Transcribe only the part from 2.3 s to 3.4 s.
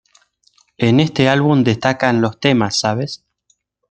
temas "¿Sabes?